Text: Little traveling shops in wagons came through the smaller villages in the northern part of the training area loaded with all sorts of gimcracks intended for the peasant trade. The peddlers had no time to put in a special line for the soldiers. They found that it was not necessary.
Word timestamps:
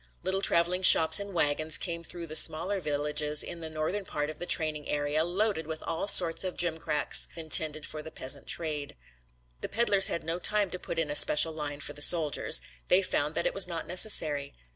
Little 0.23 0.41
traveling 0.41 0.81
shops 0.81 1.19
in 1.19 1.31
wagons 1.31 1.77
came 1.77 2.03
through 2.03 2.25
the 2.25 2.35
smaller 2.35 2.79
villages 2.79 3.43
in 3.43 3.59
the 3.59 3.69
northern 3.69 4.03
part 4.03 4.31
of 4.31 4.39
the 4.39 4.47
training 4.47 4.89
area 4.89 5.23
loaded 5.23 5.67
with 5.67 5.83
all 5.83 6.07
sorts 6.07 6.43
of 6.43 6.57
gimcracks 6.57 7.27
intended 7.35 7.85
for 7.85 8.01
the 8.01 8.09
peasant 8.09 8.47
trade. 8.47 8.95
The 9.61 9.69
peddlers 9.69 10.07
had 10.07 10.23
no 10.23 10.39
time 10.39 10.71
to 10.71 10.79
put 10.79 10.97
in 10.97 11.11
a 11.11 11.15
special 11.15 11.53
line 11.53 11.81
for 11.81 11.93
the 11.93 12.01
soldiers. 12.01 12.61
They 12.87 13.03
found 13.03 13.35
that 13.35 13.45
it 13.45 13.53
was 13.53 13.67
not 13.67 13.85
necessary. 13.85 14.55